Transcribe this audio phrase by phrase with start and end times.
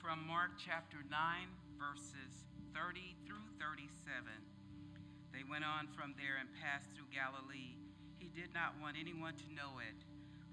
[0.00, 1.12] from Mark chapter 9,
[1.76, 3.92] verses 30 through 37.
[5.28, 7.76] They went on from there and passed through Galilee.
[8.16, 10.00] He did not want anyone to know it,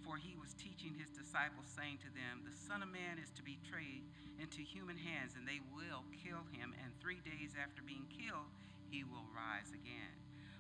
[0.04, 3.41] for he was teaching his disciples, saying to them, The Son of Man is to
[3.41, 4.04] be betrayed
[4.36, 8.52] into human hands, and they will kill him, and three days after being killed,
[8.91, 10.11] he will rise again.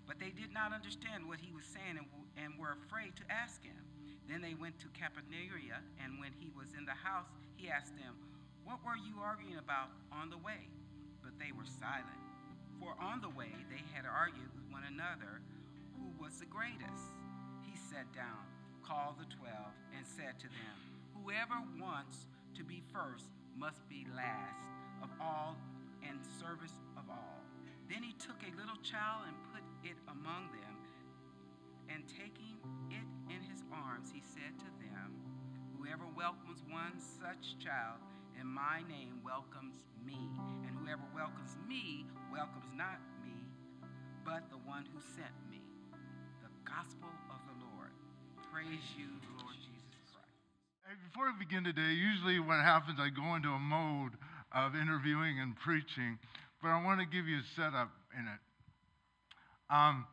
[0.07, 2.07] But they did not understand what he was saying and,
[2.39, 3.83] and were afraid to ask him.
[4.31, 7.27] Then they went to Capernaum, and when he was in the house,
[7.59, 8.15] he asked them,
[8.67, 10.67] What were you arguing about on the way?
[11.23, 12.19] But they were silent.
[12.83, 15.39] For on the way they had argued with one another
[15.95, 17.15] who was the greatest.
[17.63, 18.43] He sat down,
[18.83, 20.75] called the twelve, and said to them,
[21.15, 22.27] Whoever wants
[22.59, 24.67] to be first must be last
[24.99, 25.55] of all
[26.03, 27.47] and service of all.
[27.87, 30.75] Then he took a little child and put it among them,
[31.87, 32.59] and taking
[32.91, 35.15] it in his arms, he said to them,
[35.79, 38.03] Whoever welcomes one such child
[38.39, 40.17] in my name welcomes me,
[40.65, 43.33] and whoever welcomes me welcomes not me,
[44.23, 45.61] but the one who sent me.
[46.45, 47.89] The gospel of the Lord.
[48.53, 49.09] Praise you,
[49.41, 50.37] Lord Jesus Christ.
[50.85, 54.13] Hey, Before we begin today, usually what happens, I go into a mode
[54.53, 56.21] of interviewing and preaching,
[56.61, 58.41] but I want to give you a setup in it.
[59.73, 60.05] Um,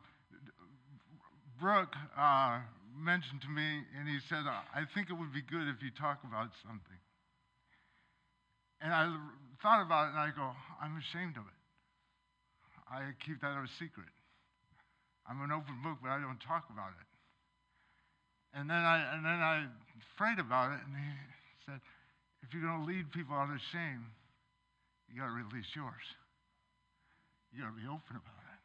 [1.61, 2.59] Brooke uh,
[2.97, 6.25] mentioned to me, and he said, I think it would be good if you talk
[6.25, 6.99] about something.
[8.81, 9.07] And I
[9.61, 11.59] thought about it, and I go, I'm ashamed of it.
[12.91, 14.11] I keep that a secret.
[15.25, 17.09] I'm an open book, but I don't talk about it.
[18.53, 19.65] And then I and then I
[20.15, 21.11] prayed about it, and he
[21.65, 21.81] said,
[22.45, 24.05] if you're going to lead people out of shame,
[25.09, 26.05] you got to release yours.
[27.51, 28.61] You got to be open about it.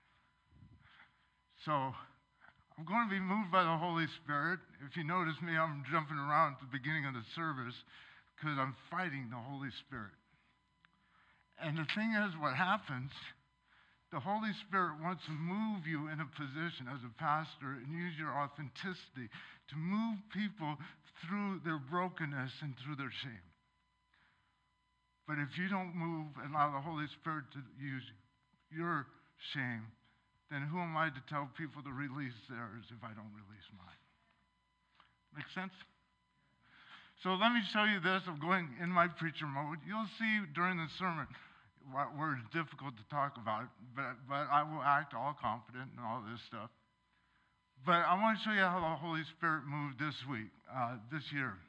[1.64, 4.60] So I'm going to be moved by the Holy Spirit.
[4.84, 7.76] If you notice me, I'm jumping around at the beginning of the service
[8.40, 10.16] because I'm fighting the Holy Spirit.
[11.60, 13.12] And the thing is, what happens,
[14.08, 18.16] the Holy Spirit wants to move you in a position as a pastor and use
[18.16, 19.28] your authenticity
[19.68, 20.80] to move people
[21.20, 23.44] through their brokenness and through their shame.
[25.28, 28.02] But if you don't move and allow the Holy Spirit to use
[28.72, 29.06] your
[29.52, 29.84] shame,
[30.50, 34.02] then who am I to tell people to release theirs if I don't release mine?
[35.36, 35.76] Make sense?
[37.22, 38.24] So let me show you this.
[38.24, 39.76] I'm going in my preacher mode.
[39.84, 41.28] You'll see during the sermon
[41.92, 46.24] what words difficult to talk about, but, but I will act all confident and all
[46.24, 46.72] this stuff.
[47.84, 51.24] But I want to show you how the Holy Spirit moved this week, uh, this
[51.28, 51.60] year.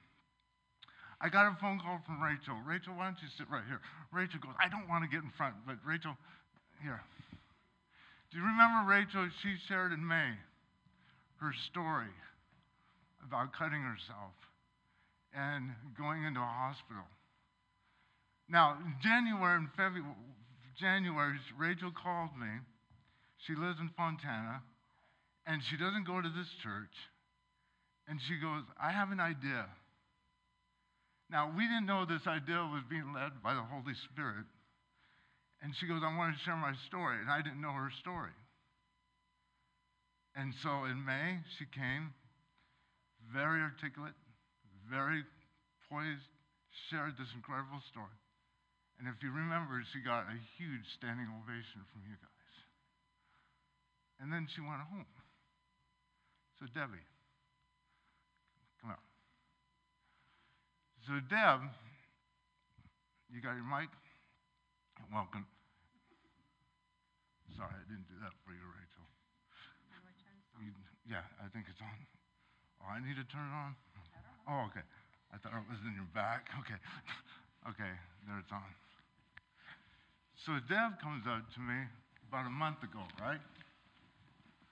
[1.20, 2.56] I got a phone call from Rachel.
[2.64, 3.84] Rachel, why don't you sit right here?
[4.16, 6.16] Rachel goes, I don't want to get in front, but Rachel,
[6.80, 7.04] here.
[8.32, 9.28] Do you remember Rachel?
[9.44, 10.32] She shared in May
[11.44, 12.16] her story
[13.28, 14.32] about cutting herself
[15.36, 17.04] and going into a hospital.
[18.50, 20.16] Now, January and February,
[20.80, 22.52] January, Rachel called me.
[23.48, 24.62] She lives in Fontana,
[25.48, 26.94] and she doesn't go to this church.
[28.08, 29.66] And she goes, I have an idea.
[31.30, 34.46] Now, we didn't know this idea was being led by the Holy Spirit.
[35.64, 37.18] And she goes, I want to share my story.
[37.22, 38.36] And I didn't know her story.
[40.36, 42.14] And so in May, she came,
[43.34, 44.14] very articulate,
[44.92, 45.24] very
[45.88, 46.28] poised,
[46.92, 48.20] shared this incredible story.
[49.00, 52.54] And if you remember, she got a huge standing ovation from you guys.
[54.20, 55.08] And then she went home.
[56.60, 57.02] So, Debbie,
[58.84, 59.02] come out.
[61.08, 61.66] So, Deb,
[63.34, 63.90] you got your mic?
[65.10, 65.50] Welcome.
[67.58, 69.08] Sorry, I didn't do that for you, Rachel.
[70.62, 70.70] You,
[71.10, 71.90] yeah, I think it's on.
[72.86, 73.74] Oh, I need to turn it on?
[74.48, 74.86] Oh, okay.
[75.34, 76.50] I thought it was in your back.
[76.62, 76.80] Okay.
[77.62, 77.94] Okay,
[78.26, 78.66] there it's on.
[80.42, 81.78] So Deb comes up to me
[82.26, 83.38] about a month ago, right?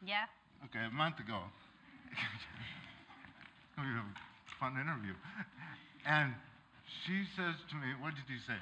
[0.02, 0.26] Yeah.
[0.66, 1.38] Okay, a month ago.
[3.78, 4.02] to be a
[4.58, 5.14] fun interview.
[6.10, 6.34] And
[7.06, 8.58] she says to me, what did you say?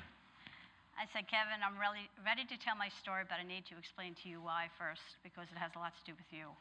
[1.00, 4.18] I said, Kevin, I'm really ready to tell my story, but I need to explain
[4.21, 6.51] to you why first, because it has a lot to do with you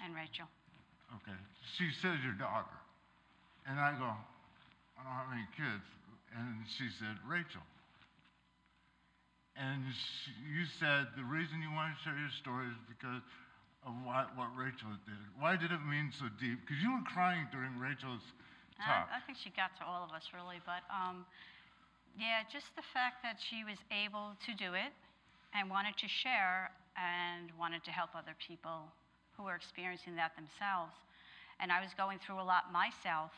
[0.00, 0.46] and Rachel.
[1.22, 1.38] Okay.
[1.76, 2.70] She says your daughter.
[3.68, 5.86] And I go, I don't have any kids.
[6.34, 7.62] And she said, Rachel.
[9.56, 13.24] And she, you said the reason you want to share your story is because
[13.88, 15.22] of what, what Rachel did.
[15.40, 16.60] Why did it mean so deep?
[16.60, 18.22] Because you were crying during Rachel's
[18.76, 19.08] talk.
[19.08, 20.60] I, I think she got to all of us, really.
[20.68, 21.24] But um,
[22.18, 24.92] yeah, just the fact that she was able to do it
[25.56, 26.68] and wanted to share
[26.98, 28.92] and wanted to help other people
[29.36, 30.96] who were experiencing that themselves.
[31.60, 33.32] And I was going through a lot myself.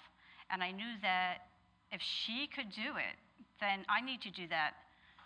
[0.50, 1.48] And I knew that
[1.92, 3.16] if she could do it,
[3.60, 4.74] then I need to do that.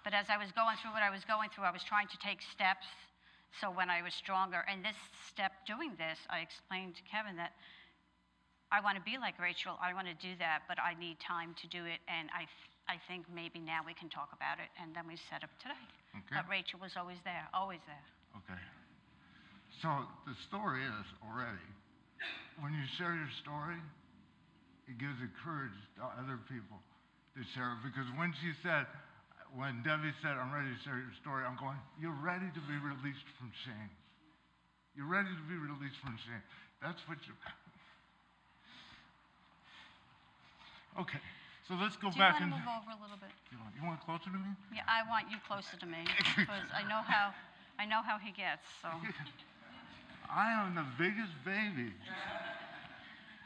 [0.05, 2.19] But as I was going through what I was going through, I was trying to
[2.19, 2.87] take steps.
[3.61, 4.97] So when I was stronger, and this
[5.29, 7.53] step doing this, I explained to Kevin that
[8.73, 9.77] I want to be like Rachel.
[9.79, 12.01] I want to do that, but I need time to do it.
[12.09, 12.49] And I,
[12.89, 14.73] I think maybe now we can talk about it.
[14.81, 15.85] And then we set up today.
[16.17, 16.41] Okay.
[16.41, 18.07] But Rachel was always there, always there.
[18.41, 18.61] Okay.
[19.85, 19.89] So
[20.25, 21.69] the story is already,
[22.59, 23.77] when you share your story,
[24.89, 26.79] it gives encourage to other people
[27.37, 27.79] to share.
[27.83, 28.87] Because when she said,
[29.55, 32.77] when Debbie said, I'm ready to share your story, I'm going, you're ready to be
[32.81, 33.91] released from shame.
[34.97, 36.43] You're ready to be released from shame.
[36.83, 37.33] That's what you.
[41.01, 41.21] Okay,
[41.69, 42.61] so let's go Do you back want to and.
[42.61, 43.33] move over a little bit?
[43.49, 44.53] You want, you want closer to me?
[44.77, 46.05] Yeah, I want you closer to me
[46.37, 47.33] because I know how,
[47.81, 48.69] I know how he gets.
[48.85, 48.93] So
[50.29, 51.93] I am the biggest baby.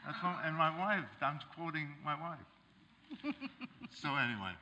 [0.07, 2.47] That's what, and my wife, I'm quoting my wife.
[3.91, 4.55] so anyway,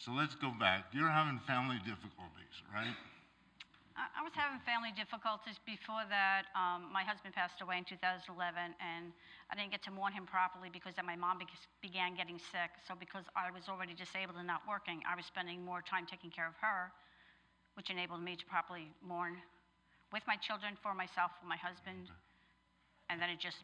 [0.00, 0.88] so let's go back.
[0.96, 2.96] You're having family difficulties, right?
[3.92, 6.48] I, I was having family difficulties before that.
[6.56, 8.24] Um, my husband passed away in 2011,
[8.80, 9.12] and
[9.52, 11.52] I didn't get to mourn him properly because then my mom be-
[11.84, 12.72] began getting sick.
[12.88, 16.32] So because I was already disabled and not working, I was spending more time taking
[16.32, 16.88] care of her,
[17.76, 19.36] which enabled me to properly mourn
[20.08, 22.08] with my children, for myself, for my husband,
[23.12, 23.60] and then it just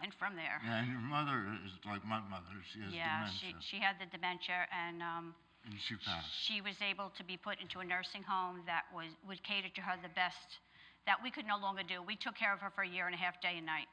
[0.00, 0.58] went from there.
[0.64, 2.56] Yeah, and your mother is like my mother.
[2.72, 5.34] She has Yeah, dementia, she, she had the dementia, and um,
[5.68, 6.32] and she passed.
[6.32, 9.82] she was able to be put into a nursing home that was, would cater to
[9.84, 10.58] her the best
[11.04, 12.00] that we could no longer do.
[12.00, 13.88] We took care of her for a year and a half, day and night.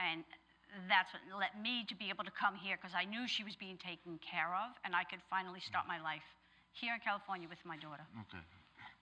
[0.00, 0.24] And
[0.88, 3.56] that's what led me to be able to come here because I knew she was
[3.56, 6.24] being taken care of and I could finally start my life
[6.76, 8.04] here in California with my daughter.
[8.28, 8.44] Okay,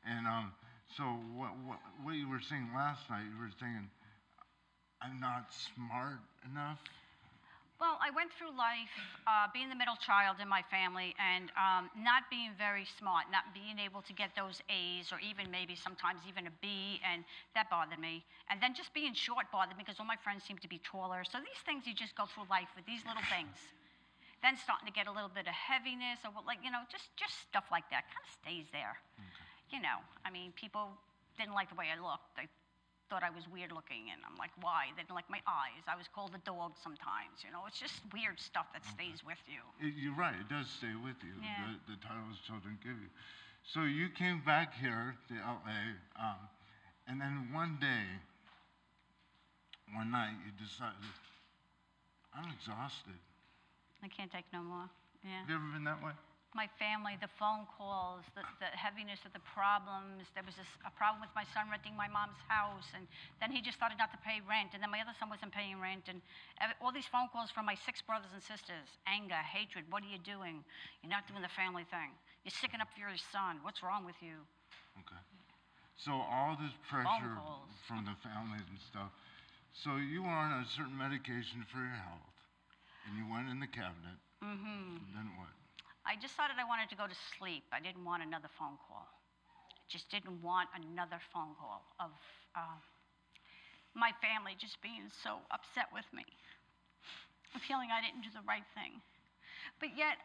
[0.07, 0.55] and um,
[0.95, 1.03] so
[1.35, 3.27] what, what what you were saying last night?
[3.27, 3.91] You were saying
[5.05, 6.81] I'm not smart enough.
[7.77, 8.95] Well, I went through life
[9.29, 13.53] uh, being the middle child in my family and um, not being very smart, not
[13.53, 17.69] being able to get those A's or even maybe sometimes even a B, and that
[17.69, 18.25] bothered me.
[18.49, 21.21] And then just being short bothered me because all my friends seemed to be taller.
[21.29, 23.59] So these things you just go through life with these little things.
[24.41, 27.12] Then starting to get a little bit of heaviness or what- like you know just
[27.17, 28.97] just stuff like that kind of stays there.
[29.69, 30.97] You know, I mean, people
[31.37, 32.37] didn't like the way I looked.
[32.37, 32.49] They
[33.15, 34.91] thought I was weird looking, and I'm like, why?
[34.99, 35.87] They didn't like my eyes.
[35.87, 37.47] I was called a dog sometimes.
[37.47, 39.63] You know, it's just weird stuff that stays with you.
[39.79, 40.35] You're right.
[40.35, 41.31] It does stay with you.
[41.39, 41.79] Yeah.
[41.87, 43.07] The, the titles children give you.
[43.63, 46.43] So you came back here to LA, um,
[47.07, 48.19] and then one day,
[49.95, 50.99] one night, you decided,
[52.35, 53.15] I'm exhausted.
[54.03, 54.91] I can't take no more.
[55.23, 55.47] Yeah.
[55.47, 56.19] Have you ever been that way?
[56.55, 60.31] My family, the phone calls, the, the heaviness of the problems.
[60.39, 63.11] There was this, a problem with my son renting my mom's house, and
[63.43, 65.83] then he just started not to pay rent, and then my other son wasn't paying
[65.83, 66.23] rent, and
[66.79, 69.83] all these phone calls from my six brothers and sisters anger, hatred.
[69.91, 70.62] What are you doing?
[71.03, 72.15] You're not doing the family thing.
[72.47, 73.59] You're sticking up for your son.
[73.67, 74.39] What's wrong with you?
[75.03, 75.23] Okay.
[75.99, 77.35] So all this pressure
[77.91, 79.11] from the families and stuff.
[79.75, 82.31] So you were on a certain medication for your health,
[83.11, 84.23] and you went in the cabinet.
[84.39, 85.03] Mm-hmm.
[85.19, 85.51] Then what?
[86.05, 87.65] I decided I wanted to go to sleep.
[87.73, 89.09] I didn't want another phone call.
[89.09, 92.12] I just didn't want another phone call of
[92.53, 92.79] uh,
[93.97, 96.29] my family just being so upset with me,
[97.65, 99.01] feeling I didn't do the right thing.
[99.81, 100.21] But yet,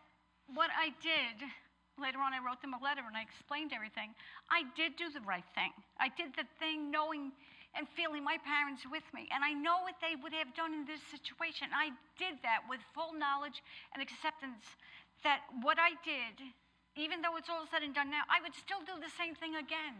[0.51, 1.47] what I did,
[1.95, 4.11] later on, I wrote them a letter and I explained everything.
[4.51, 5.71] I did do the right thing.
[5.95, 7.31] I did the thing knowing
[7.77, 9.29] and feeling my parents with me.
[9.29, 11.69] And I know what they would have done in this situation.
[11.69, 13.61] I did that with full knowledge
[13.93, 14.65] and acceptance
[15.23, 16.41] that what I did,
[16.95, 19.55] even though it's all said and done now, I would still do the same thing
[19.55, 19.99] again.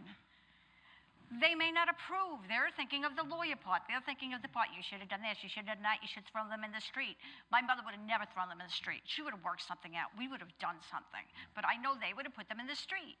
[1.30, 2.42] They may not approve.
[2.50, 3.86] They're thinking of the lawyer part.
[3.86, 6.02] They're thinking of the part, you should have done this, you should have done that,
[6.02, 7.14] you should throw them in the street.
[7.54, 9.06] My mother would have never thrown them in the street.
[9.06, 10.10] She would have worked something out.
[10.18, 11.22] We would have done something.
[11.54, 13.14] But I know they would have put them in the street.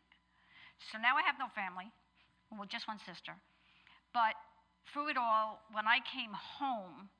[0.90, 1.86] So now I have no family,
[2.50, 3.38] well, just one sister.
[4.10, 4.34] But
[4.90, 7.14] through it all, when I came home,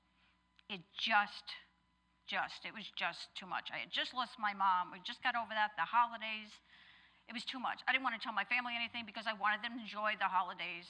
[0.67, 1.55] it just,
[2.31, 3.75] just, it was just too much.
[3.75, 4.95] I had just lost my mom.
[4.95, 6.55] We just got over that, the holidays.
[7.27, 7.83] It was too much.
[7.87, 10.31] I didn't want to tell my family anything because I wanted them to enjoy the
[10.31, 10.87] holidays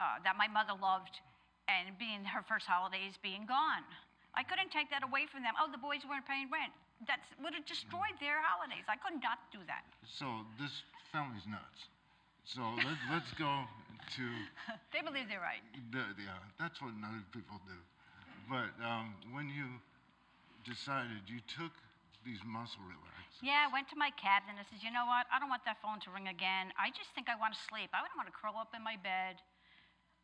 [0.00, 1.20] uh, that my mother loved
[1.68, 3.84] and being her first holidays being gone.
[4.32, 5.52] I couldn't take that away from them.
[5.60, 6.72] Oh, the boys weren't paying rent.
[7.04, 8.88] That would have destroyed their holidays.
[8.88, 9.84] I could not do that.
[10.08, 10.24] So
[10.56, 10.72] this
[11.12, 11.92] family's nuts.
[12.48, 13.68] So let's let's go
[14.16, 14.24] to
[14.94, 15.62] They believe they're right.
[15.92, 16.40] the, yeah.
[16.58, 17.78] That's what other people do.
[18.50, 19.78] But um, when you
[20.64, 21.74] decided, you took
[22.22, 23.42] these muscle relaxers.
[23.42, 25.26] Yeah, I went to my cabinet and I said, you know what?
[25.30, 26.70] I don't want that phone to ring again.
[26.78, 27.90] I just think I want to sleep.
[27.90, 29.42] I don't want to curl up in my bed.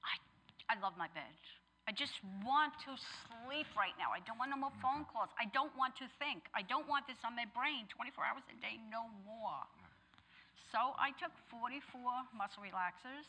[0.06, 0.14] I,
[0.70, 1.34] I love my bed.
[1.88, 2.92] I just want to
[3.26, 4.12] sleep right now.
[4.12, 5.32] I don't want no more phone calls.
[5.40, 6.44] I don't want to think.
[6.52, 9.64] I don't want this on my brain 24 hours a day, no more.
[10.68, 11.80] So I took 44
[12.36, 13.24] muscle relaxers.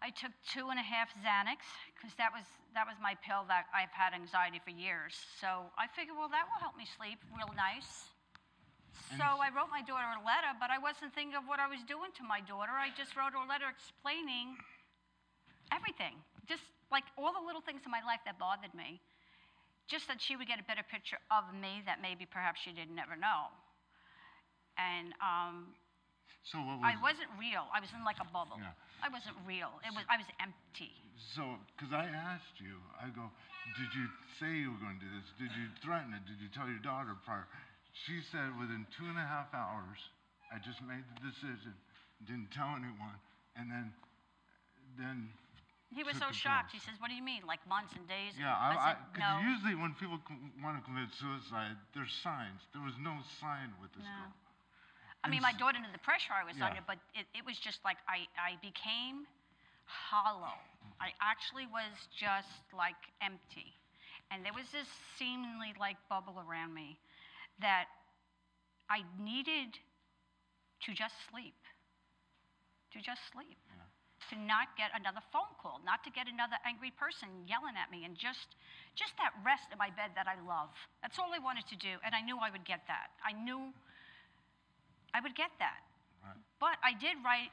[0.00, 1.60] I took two and a half Xanax
[1.92, 5.12] because that was that was my pill that I've had anxiety for years.
[5.40, 8.08] So I figured, well, that will help me sleep real nice.
[9.18, 11.82] So I wrote my daughter a letter, but I wasn't thinking of what I was
[11.84, 12.72] doing to my daughter.
[12.72, 14.54] I just wrote her a letter explaining
[15.74, 16.14] everything,
[16.46, 16.62] just
[16.94, 19.02] like all the little things in my life that bothered me,
[19.90, 22.98] just that she would get a better picture of me that maybe perhaps she didn't
[22.98, 23.50] ever know.
[24.78, 25.74] And um,
[26.46, 27.66] So what was I wasn't real.
[27.74, 28.62] I was in like a bubble.
[28.62, 28.72] Yeah.
[29.02, 29.72] I wasn't real.
[29.84, 30.92] It was I was empty.
[31.36, 33.28] so because I asked you, I go,
[33.78, 34.06] did you
[34.38, 35.28] say you were going to do this?
[35.40, 36.24] Did you threaten it?
[36.28, 37.48] Did you tell your daughter prior?
[38.06, 39.98] She said within two and a half hours,
[40.52, 41.74] I just made the decision,
[42.26, 43.18] didn't tell anyone,
[43.58, 43.92] and then,
[44.98, 45.28] then.
[45.90, 46.70] He was so shocked.
[46.70, 47.42] He says, "What do you mean?
[47.42, 50.22] Like months and days?" Yeah, I, I, I, "No." usually when people
[50.62, 52.62] want to commit suicide, there's signs.
[52.70, 54.14] There was no sign with this No.
[54.22, 54.32] girl.
[55.24, 56.66] I mean, my daughter knew the pressure I was Yeah.
[56.66, 59.26] under, but it, it was just like I, I became
[59.84, 60.56] hollow.
[61.00, 63.74] I actually was just like empty.
[64.30, 66.98] And there was this seemingly like bubble around me
[67.60, 67.86] that
[68.88, 69.78] I needed
[70.86, 71.56] to just sleep.
[72.92, 73.58] To just sleep.
[74.30, 78.04] To not get another phone call, not to get another angry person yelling at me,
[78.04, 78.54] and just,
[78.94, 80.70] just that rest in my bed that I love.
[81.02, 83.10] That's all I wanted to do, and I knew I would get that.
[83.26, 83.74] I knew
[85.14, 85.82] I would get that.
[86.22, 86.36] Right.
[86.58, 87.50] But I did write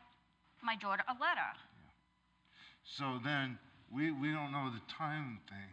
[0.62, 1.52] my daughter a letter.
[2.84, 3.60] So then
[3.92, 5.72] we, we don't know the time thing.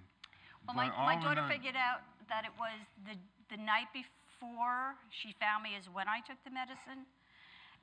[0.67, 2.75] Well, my, my daughter figured out that it was
[3.05, 3.15] the,
[3.53, 7.05] the night before she found me is when I took the medicine.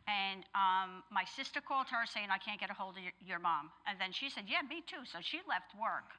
[0.10, 3.38] And um, my sister called her saying, I can't get a hold of your, your
[3.38, 3.70] mom.
[3.86, 5.06] And then she said, Yeah, me too.
[5.06, 6.10] So she left work.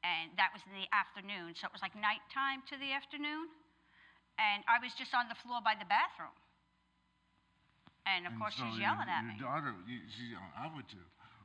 [0.00, 1.52] And that was in the afternoon.
[1.52, 3.52] So it was like nighttime to the afternoon.
[4.40, 6.32] And I was just on the floor by the bathroom.
[8.08, 9.40] And of course, so she's your- yelling at your me.
[9.40, 10.52] daughter, you, she's yelling.
[10.56, 11.04] I would too.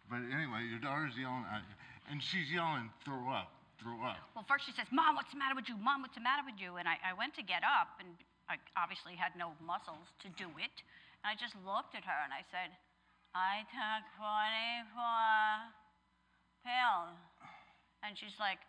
[0.10, 1.75] But anyway, your daughter's yelling at you,
[2.08, 3.51] and she's yelling, "Throw up,
[3.84, 5.75] throw up." Well, first she says, Mom, what's the matter with you?
[5.75, 6.75] Mom, what's the matter with you?
[6.79, 8.08] And I, I went to get up, and
[8.48, 10.75] I obviously had no muscles to do it.
[11.24, 12.75] And I just looked at her and I said,
[13.34, 17.15] I took 44 pills.
[18.03, 18.60] And she's like,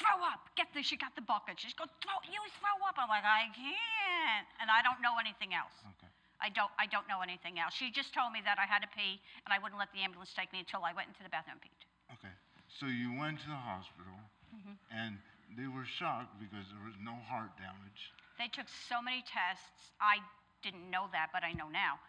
[0.00, 0.48] throw up.
[0.56, 0.88] Get this.
[0.88, 1.60] She got the bucket.
[1.60, 2.96] She's going, throw, you throw up.
[2.96, 4.48] I'm like, I can't.
[4.60, 5.76] And I don't know anything else.
[6.00, 6.09] Okay.
[6.42, 7.74] I don't, I don't know anything else.
[7.76, 10.32] She just told me that I had to pee and I wouldn't let the ambulance
[10.34, 11.80] take me until I went into the bathroom and peed.
[12.16, 12.32] Okay.
[12.68, 14.16] So you went to the hospital,
[14.50, 14.74] Mm-hmm.
[14.90, 15.14] and
[15.54, 18.10] they were shocked because there was no heart damage.
[18.34, 19.94] They took so many tests.
[20.02, 20.18] I
[20.62, 22.02] didn't know that, but I know now.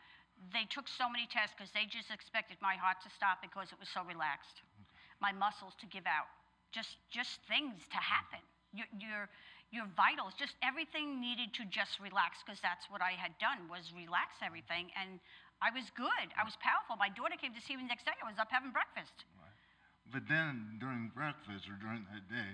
[0.49, 3.77] They took so many tests because they just expected my heart to stop because it
[3.77, 4.65] was so relaxed,
[5.21, 6.25] my muscles to give out,
[6.73, 8.41] just just things to happen.
[8.73, 9.29] Your your
[9.71, 13.87] your vitals, just everything needed to just relax because that's what I had done was
[13.95, 15.17] relax everything, and
[15.63, 16.27] I was good.
[16.35, 16.99] I was powerful.
[16.99, 18.15] My daughter came to see me the next day.
[18.19, 19.15] I was up having breakfast.
[20.11, 22.51] But then during breakfast or during that day,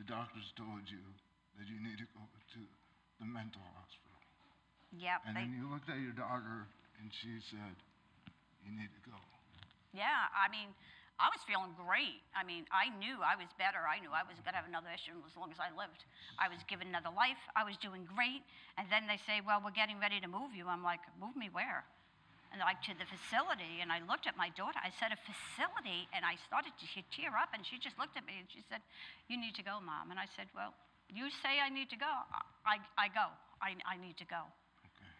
[0.00, 1.04] the doctors told you
[1.60, 2.60] that you need to go to
[3.20, 4.16] the mental hospital.
[4.96, 5.28] Yep.
[5.28, 6.64] And they, then you looked at your daughter,
[6.96, 7.76] and she said,
[8.64, 9.20] "You need to go."
[9.92, 10.72] Yeah, I mean,
[11.18, 12.22] I was feeling great.
[12.30, 13.82] I mean, I knew I was better.
[13.82, 16.06] I knew I was going to have another issue as long as I lived.
[16.38, 17.42] I was given another life.
[17.58, 18.46] I was doing great.
[18.78, 20.70] And then they say, well, we're getting ready to move you.
[20.70, 21.82] I'm like, move me where?
[22.54, 23.82] And like, to the facility.
[23.82, 24.78] And I looked at my daughter.
[24.78, 26.06] I said, a facility?
[26.14, 27.50] And I started to tear up.
[27.50, 28.78] And she just looked at me and she said,
[29.26, 30.14] you need to go, Mom.
[30.14, 30.70] And I said, well,
[31.10, 32.14] you say I need to go.
[32.62, 33.26] I, I go.
[33.58, 34.46] I, I need to go.
[34.86, 35.12] Okay.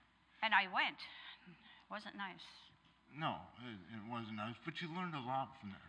[0.47, 1.03] And I went.
[1.51, 2.47] It Wasn't nice.
[3.17, 5.88] No, it, it wasn't nice, but you learned a lot from there.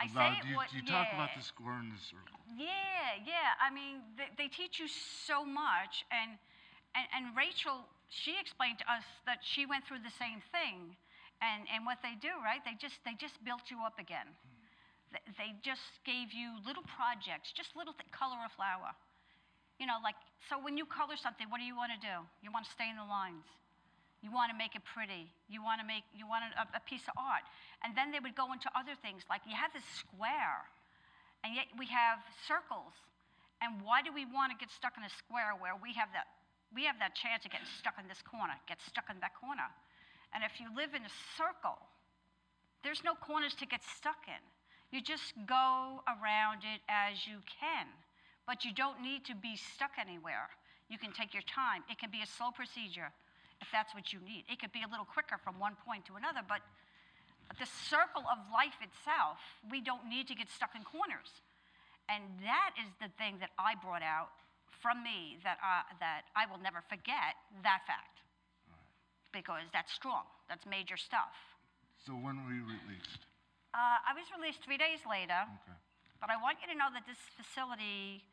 [0.00, 2.36] I about, say it you, wa- you talk about the square and the circle.
[2.56, 3.56] Yeah, yeah.
[3.60, 6.36] I mean, they, they teach you so much, and,
[6.94, 10.94] and and Rachel, she explained to us that she went through the same thing,
[11.40, 12.60] and and what they do, right?
[12.64, 14.28] They just they just built you up again.
[14.28, 15.16] Hmm.
[15.16, 18.92] They, they just gave you little projects, just little th- color a flower.
[19.80, 20.16] You know, like
[20.48, 22.16] so when you color something, what do you want to do?
[22.44, 23.44] You want to stay in the lines.
[24.22, 25.28] You want to make it pretty.
[25.48, 27.44] You want to make you want a, a piece of art.
[27.84, 30.64] And then they would go into other things like you have this square,
[31.44, 32.96] and yet we have circles.
[33.60, 36.28] And why do we want to get stuck in a square where we have that
[36.72, 39.68] we have that chance of getting stuck in this corner, get stuck in that corner?
[40.32, 41.78] And if you live in a circle,
[42.82, 44.42] there's no corners to get stuck in.
[44.90, 47.86] You just go around it as you can,
[48.46, 50.48] but you don't need to be stuck anywhere.
[50.88, 51.82] You can take your time.
[51.90, 53.10] It can be a slow procedure
[53.60, 54.44] if that's what you need.
[54.50, 56.60] It could be a little quicker from one point to another, but
[57.58, 59.38] the circle of life itself,
[59.70, 61.30] we don't need to get stuck in corners.
[62.10, 64.30] And that is the thing that I brought out
[64.82, 68.22] from me that, uh, that I will never forget that fact.
[69.32, 71.34] Because that's strong, that's major stuff.
[72.04, 73.26] So when were you released?
[73.74, 75.76] Uh, I was released three days later, Okay.
[76.20, 78.24] but I want you to know that this facility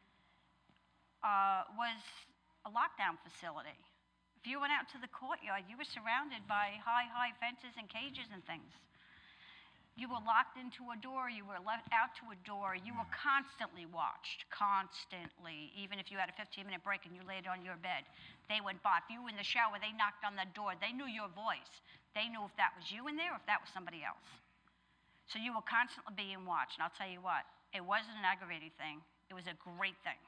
[1.23, 1.99] uh, was
[2.65, 3.75] a lockdown facility.
[4.43, 7.87] If you went out to the courtyard, you were surrounded by high, high fences and
[7.87, 8.75] cages and things.
[9.95, 13.07] You were locked into a door, you were left out to a door, you were
[13.15, 15.71] constantly watched, constantly.
[15.79, 18.03] Even if you had a 15 minute break and you laid on your bed,
[18.51, 18.99] they went by.
[18.99, 20.75] If you were in the shower, they knocked on the door.
[20.75, 21.71] They knew your voice.
[22.11, 24.27] They knew if that was you in there or if that was somebody else.
[25.31, 26.75] So you were constantly being watched.
[26.75, 28.99] And I'll tell you what, it wasn't an aggravating thing,
[29.31, 30.19] it was a great thing.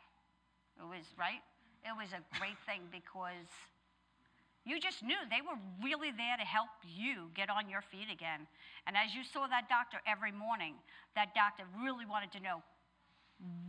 [0.80, 1.44] It was, right?
[1.84, 3.52] It was a great thing because
[4.66, 8.50] you just knew they were really there to help you get on your feet again.
[8.90, 10.74] And as you saw that doctor every morning,
[11.14, 12.66] that doctor really wanted to know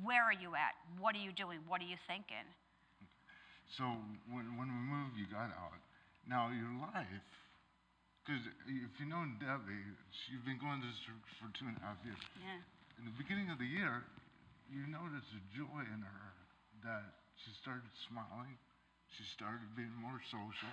[0.00, 0.72] where are you at?
[0.96, 1.60] What are you doing?
[1.68, 2.46] What are you thinking?
[3.76, 3.84] So
[4.30, 5.76] when, when we moved, you got out.
[6.24, 7.22] Now your life,
[8.24, 11.98] because if you know Debbie, she's been going this for, for two and a half
[12.02, 12.18] years.
[12.40, 12.58] Yeah.
[12.98, 14.02] In the beginning of the year,
[14.72, 16.26] you noticed a joy in her
[16.82, 17.06] that
[17.38, 18.58] she started smiling.
[19.16, 20.72] She started being more social.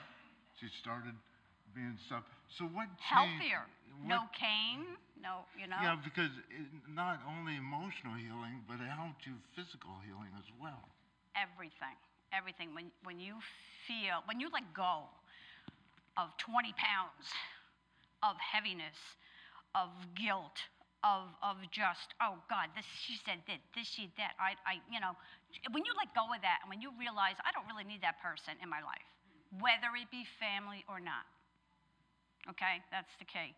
[0.60, 1.16] She started
[1.74, 2.24] being stuff.
[2.52, 3.40] So what changed?
[3.40, 3.64] Healthier.
[4.04, 5.80] No what- cane, no, you know?
[5.82, 10.84] Yeah, because it, not only emotional healing, but it helped you physical healing as well.
[11.36, 11.98] everything,
[12.32, 12.76] everything.
[12.76, 13.36] When, when you
[13.88, 15.10] feel, when you let go
[16.18, 17.26] of 20 pounds
[18.22, 18.98] of heaviness,
[19.74, 20.58] of guilt,
[21.04, 25.04] of, of just, oh God, this, she said that, this, she, that, I, I, you
[25.04, 25.14] know,
[25.76, 28.24] when you let go of that and when you realize I don't really need that
[28.24, 29.04] person in my life,
[29.60, 31.28] whether it be family or not,
[32.56, 33.52] okay, that's the key.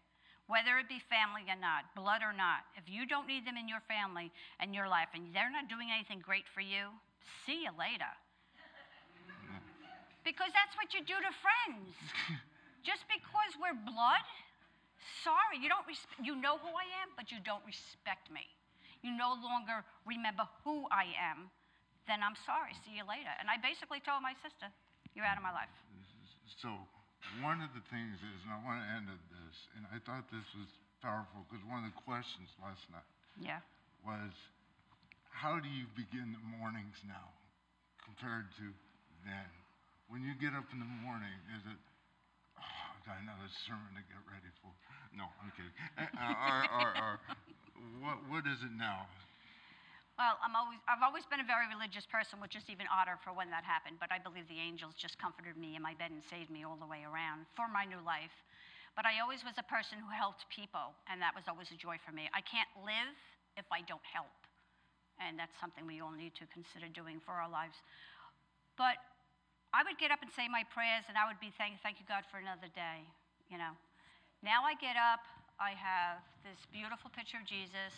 [0.50, 3.66] Whether it be family or not, blood or not, if you don't need them in
[3.66, 4.30] your family
[4.62, 6.94] and your life and they're not doing anything great for you,
[7.46, 8.10] see you later.
[10.25, 11.94] Because that's what you do to friends.
[12.90, 14.26] Just because we're blood,
[15.23, 18.45] sorry, you don't res- you know who I am, but you don't respect me.
[19.01, 21.51] You no longer remember who I am,
[22.08, 23.34] then I'm sorry, see you later.
[23.38, 24.69] And I basically told my sister,
[25.13, 25.71] you're out of my life.
[26.62, 26.73] So
[27.41, 30.29] one of the things is, and I want to end at this, and I thought
[30.29, 30.69] this was
[31.01, 33.05] powerful because one of the questions last night
[33.41, 33.62] Yeah.
[34.05, 34.34] was,
[35.29, 37.29] how do you begin the mornings now
[38.05, 38.65] compared to
[39.25, 39.49] then?
[40.08, 41.79] When you get up in the morning, is it,
[43.06, 44.74] I've got another sermon to get ready for?
[45.13, 45.78] No, I'm kidding.
[45.94, 47.22] Uh, or,
[48.02, 49.06] what, what is it now?
[50.18, 53.30] Well, I'm always, I've always been a very religious person, which is even odder for
[53.30, 54.02] when that happened.
[54.02, 56.82] But I believe the angels just comforted me in my bed and saved me all
[56.82, 58.34] the way around for my new life.
[58.98, 62.02] But I always was a person who helped people, and that was always a joy
[62.02, 62.26] for me.
[62.34, 63.13] I can't live
[63.54, 64.34] if I don't help.
[65.22, 67.78] And that's something we all need to consider doing for our lives.
[68.82, 68.98] But
[69.76, 72.08] I would get up and say my prayers, and I would be thank, thank you,
[72.08, 73.04] God, for another day,
[73.52, 73.76] you know.
[74.40, 75.20] Now I get up,
[75.60, 77.92] I have this beautiful picture of Jesus,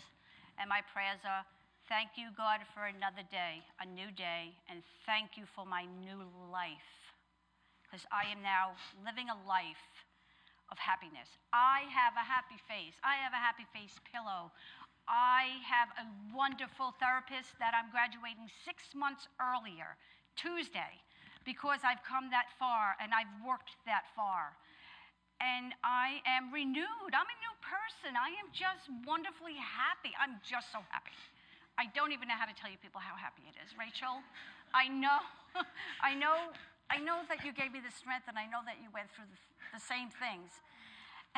[0.58, 1.46] and my prayers are,
[1.86, 6.26] thank you, God, for another day, a new day, and thank you for my new
[6.50, 7.14] life.
[7.86, 8.74] Because I am now
[9.06, 9.86] living a life
[10.74, 11.30] of happiness.
[11.54, 12.98] I have a happy face.
[13.06, 14.50] I have a happy face pillow.
[15.06, 19.94] I have a wonderful therapist that I'm graduating six months earlier,
[20.34, 21.06] Tuesday,
[21.44, 24.54] because I've come that far and I've worked that far.
[25.38, 27.12] And I am renewed.
[27.14, 28.18] I'm a new person.
[28.18, 30.10] I am just wonderfully happy.
[30.18, 31.14] I'm just so happy.
[31.78, 34.18] I don't even know how to tell you people how happy it is, Rachel.
[34.74, 35.22] I know,
[36.02, 36.50] I know,
[36.90, 39.30] I know that you gave me the strength, and I know that you went through
[39.30, 39.38] the,
[39.78, 40.50] the same things.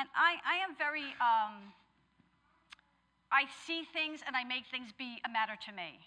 [0.00, 1.76] And I, I am very, um,
[3.28, 6.00] I see things and I make things be a matter to me.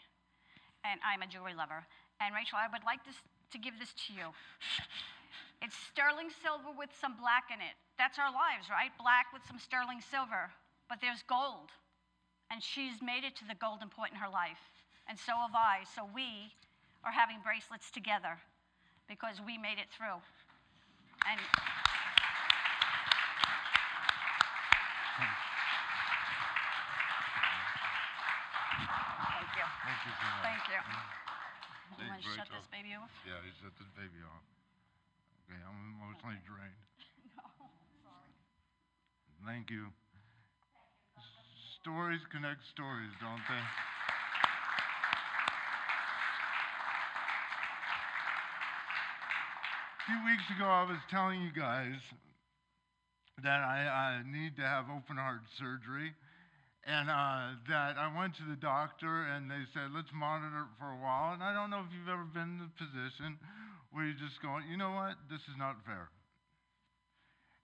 [0.83, 1.87] And I'm a jewelry lover.
[2.19, 3.15] And Rachel, I would like this,
[3.53, 4.33] to give this to you.
[5.61, 7.77] It's sterling silver with some black in it.
[7.95, 8.91] That's our lives, right?
[8.99, 10.51] Black with some sterling silver.
[10.89, 11.71] But there's gold.
[12.51, 14.59] And she's made it to the golden point in her life.
[15.07, 15.87] And so have I.
[15.95, 16.51] So we
[17.05, 18.41] are having bracelets together
[19.07, 20.19] because we made it through.
[21.23, 21.39] And
[29.31, 29.63] thank you.
[29.85, 30.13] Thank you.
[30.43, 31.22] Thank you.
[32.03, 33.07] You want to shut this baby off?
[33.23, 34.43] Yeah, you shut this baby off.
[35.47, 36.83] Okay, I'm emotionally drained.
[37.39, 37.47] no,
[38.03, 38.35] sorry.
[39.47, 39.87] Thank you.
[41.79, 43.63] Stories connect stories, don't they?
[49.95, 51.95] A few weeks ago, I was telling you guys
[53.43, 56.11] that I uh, need to have open heart surgery.
[56.85, 60.91] And uh, that I went to the doctor and they said, let's monitor it for
[60.91, 61.33] a while.
[61.33, 63.39] And I don't know if you've ever been in the position
[63.91, 66.09] where you're just going, you know what, this is not fair.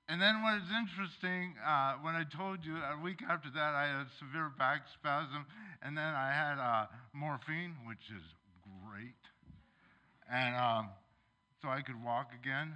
[0.09, 3.85] And then what is interesting, uh, when I told you a week after that, I
[3.93, 5.45] had a severe back spasm,
[5.83, 8.23] and then I had uh, morphine, which is
[8.65, 9.21] great,
[10.25, 10.89] and um,
[11.61, 12.73] so I could walk again.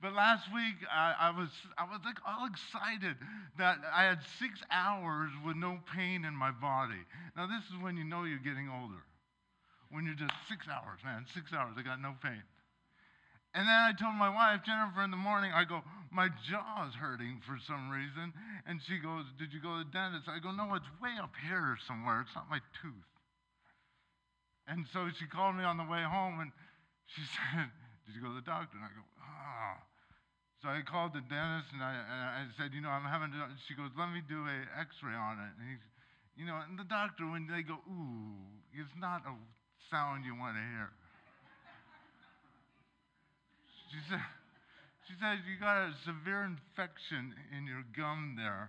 [0.00, 3.16] But last week, I, I, was, I was like all excited
[3.58, 7.04] that I had six hours with no pain in my body.
[7.36, 9.04] Now, this is when you know you're getting older.
[9.92, 12.40] When you're just six hours, man, six hours, I got no pain.
[13.52, 16.94] And then I told my wife, Jennifer, in the morning, I go, my jaw is
[16.94, 18.32] hurting for some reason.
[18.64, 20.30] And she goes, Did you go to the dentist?
[20.30, 22.22] I go, No, it's way up here somewhere.
[22.22, 23.10] It's not my tooth.
[24.70, 26.54] And so she called me on the way home and
[27.10, 27.74] she said,
[28.06, 28.78] Did you go to the doctor?
[28.78, 29.82] And I go, Ah.
[29.82, 29.89] Oh.
[30.60, 33.40] So I called the dentist and I, and I said, you know, I'm having, to,
[33.64, 35.52] she goes, let me do a x-ray on it.
[35.56, 35.84] And he's,
[36.36, 38.36] you know, and the doctor, when they go, ooh,
[38.76, 39.32] it's not a
[39.88, 40.92] sound you want to hear.
[43.88, 44.24] she said,
[45.08, 48.68] she said, you got a severe infection in your gum there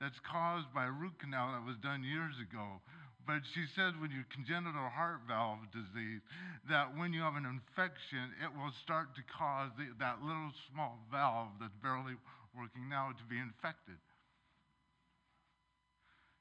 [0.00, 2.80] that's caused by a root canal that was done years ago.
[3.26, 6.22] But she said with your congenital heart valve disease,
[6.70, 11.02] that when you have an infection, it will start to cause the, that little small
[11.10, 12.14] valve that's barely
[12.54, 13.98] working now to be infected.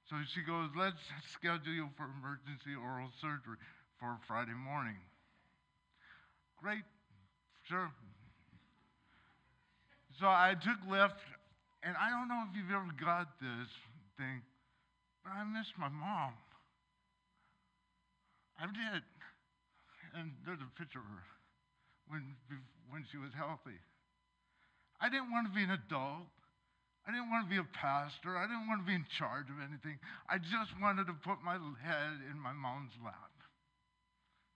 [0.10, 1.02] So she goes, let's
[1.34, 3.58] schedule you for emergency oral surgery
[3.98, 5.02] for Friday morning.
[6.62, 6.86] Great,
[7.66, 7.90] sure.
[10.20, 11.18] So I took Lyft,
[11.82, 13.70] and I don't know if you've ever got this
[14.22, 14.46] thing,
[15.24, 16.34] but I miss my mom.
[18.60, 19.04] I did.
[20.16, 21.26] And there's a picture of her
[22.08, 22.36] when,
[22.90, 23.76] when she was healthy.
[25.02, 26.32] I didn't want to be an adult.
[27.06, 28.34] I didn't want to be a pastor.
[28.34, 30.00] I didn't want to be in charge of anything.
[30.26, 33.36] I just wanted to put my head in my mom's lap.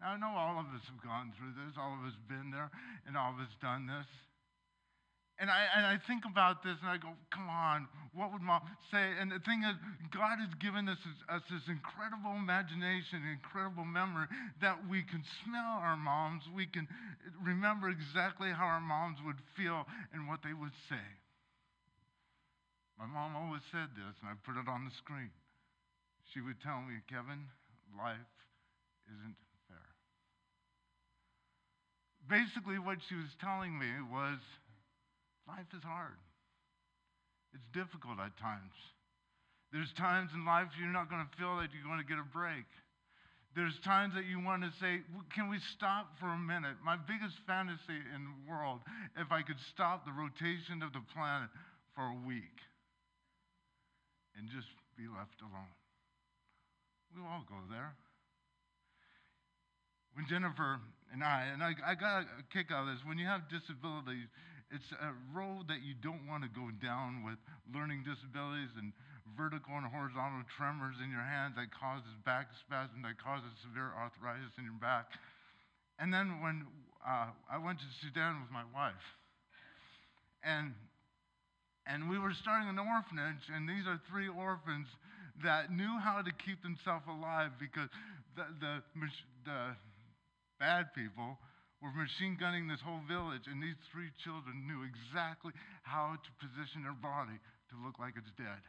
[0.02, 2.72] Now, I know all of us have gone through this, all of us been there,
[3.06, 4.08] and all of us done this.
[5.40, 8.60] And I, and I think about this and I go, come on, what would mom
[8.92, 9.16] say?
[9.16, 9.72] And the thing is,
[10.12, 11.00] God has given us,
[11.32, 14.28] us this incredible imagination, incredible memory
[14.60, 16.44] that we can smell our moms.
[16.52, 16.92] We can
[17.40, 21.08] remember exactly how our moms would feel and what they would say.
[23.00, 25.32] My mom always said this, and I put it on the screen.
[26.36, 27.48] She would tell me, Kevin,
[27.96, 28.36] life
[29.08, 29.40] isn't
[29.72, 29.88] fair.
[32.28, 34.44] Basically, what she was telling me was,
[35.50, 36.22] Life is hard.
[37.58, 38.78] It's difficult at times.
[39.74, 42.30] There's times in life you're not going to feel like you're going to get a
[42.30, 42.70] break.
[43.58, 45.02] There's times that you want to say,
[45.34, 46.78] Can we stop for a minute?
[46.86, 48.86] My biggest fantasy in the world,
[49.18, 51.50] if I could stop the rotation of the planet
[51.98, 52.62] for a week
[54.38, 55.74] and just be left alone.
[57.18, 57.98] We all go there.
[60.14, 60.78] When Jennifer
[61.12, 64.30] and I, and I, I got a kick out of this, when you have disabilities,
[64.72, 67.42] it's a road that you don't want to go down with
[67.74, 68.94] learning disabilities and
[69.38, 74.54] vertical and horizontal tremors in your hands that causes back spasm, that causes severe arthritis
[74.58, 75.10] in your back.
[75.98, 76.66] And then when
[77.02, 79.06] uh, I went to Sudan with my wife,
[80.44, 80.74] and
[81.90, 84.86] and we were starting an orphanage, and these are three orphans
[85.44, 87.90] that knew how to keep themselves alive because
[88.36, 88.84] the, the,
[89.46, 89.74] the
[90.60, 91.40] bad people
[91.80, 96.84] were machine gunning this whole village, and these three children knew exactly how to position
[96.84, 97.40] their body
[97.72, 98.64] to look like it's dead.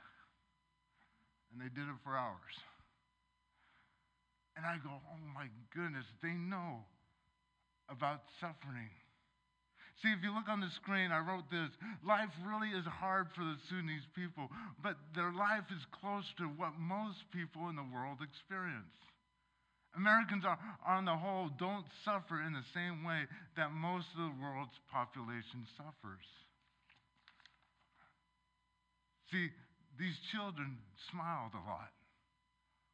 [1.51, 2.55] And they did it for hours.
[4.55, 6.87] And I go, oh my goodness, they know
[7.91, 8.95] about suffering.
[10.03, 11.75] See, if you look on the screen, I wrote this
[12.07, 14.49] life really is hard for the Sudanese people,
[14.83, 18.97] but their life is close to what most people in the world experience.
[19.97, 23.27] Americans are, on the whole don't suffer in the same way
[23.57, 26.27] that most of the world's population suffers.
[29.31, 29.51] See,
[29.99, 30.79] these children
[31.11, 31.91] smiled a lot.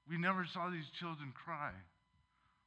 [0.08, 1.72] We never saw these children cry.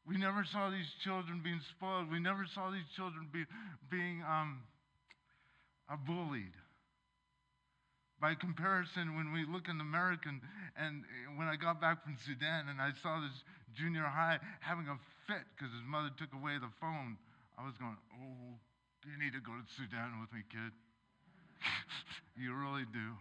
[0.08, 2.10] We never saw these children being spoiled.
[2.12, 3.46] We never saw these children be,
[3.90, 4.62] being um,
[5.90, 6.54] uh, bullied.
[8.20, 10.42] By comparison, when we look in American,
[10.76, 11.04] and
[11.38, 13.38] when I got back from Sudan and I saw this
[13.80, 17.16] junior high having a fit because his mother took away the phone,
[17.56, 18.60] I was going, Oh,
[19.08, 20.76] you need to go to Sudan with me, kid.
[22.40, 23.16] you really do.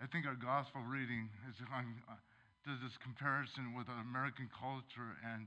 [0.00, 2.16] I think our gospel reading is, uh,
[2.64, 5.44] does this comparison with American culture and,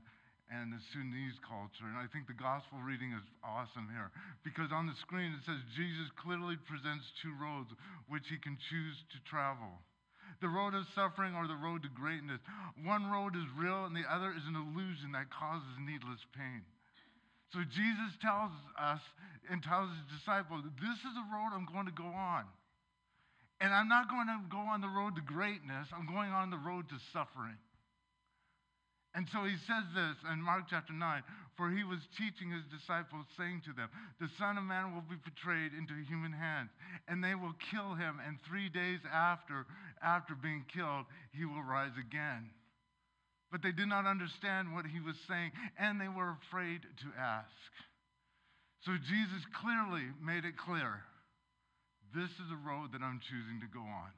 [0.48, 1.86] and the Sudanese culture.
[1.86, 4.14] And I think the gospel reading is awesome here
[4.46, 7.74] because on the screen it says Jesus clearly presents two roads
[8.06, 9.82] which he can choose to travel
[10.40, 12.40] the road of suffering or the road to greatness.
[12.84, 16.62] One road is real and the other is an illusion that causes needless pain.
[17.52, 19.00] So Jesus tells us
[19.50, 22.44] and tells his disciples, This is the road I'm going to go on.
[23.60, 26.60] And I'm not going to go on the road to greatness, I'm going on the
[26.60, 27.58] road to suffering.
[29.14, 31.22] And so he says this in Mark chapter 9
[31.56, 33.88] For he was teaching his disciples, saying to them,
[34.20, 36.70] The Son of Man will be betrayed into human hands,
[37.08, 39.66] and they will kill him, and three days after,
[40.02, 42.50] after being killed, he will rise again.
[43.50, 47.70] But they did not understand what he was saying, and they were afraid to ask.
[48.84, 51.02] So Jesus clearly made it clear
[52.14, 54.12] this is the road that I'm choosing to go on.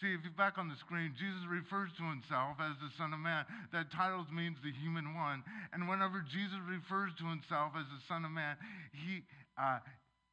[0.00, 3.20] See, if you're back on the screen, Jesus refers to himself as the Son of
[3.20, 3.48] Man.
[3.72, 5.40] That title means the human one.
[5.72, 8.60] And whenever Jesus refers to himself as the Son of Man,
[8.92, 9.24] he,
[9.56, 9.80] uh,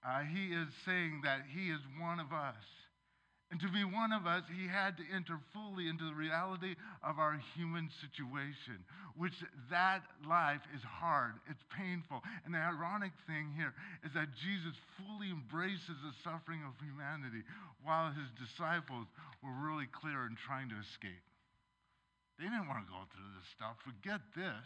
[0.04, 2.60] uh, he is saying that he is one of us.
[3.54, 6.74] And to be one of us, he had to enter fully into the reality
[7.06, 8.82] of our human situation,
[9.14, 9.38] which
[9.70, 12.26] that life is hard, it's painful.
[12.50, 17.46] And the ironic thing here is that Jesus fully embraces the suffering of humanity
[17.86, 19.06] while his disciples
[19.46, 21.22] were really clear in trying to escape.
[22.42, 23.78] They didn't want to go through this stuff.
[23.86, 24.66] Forget this.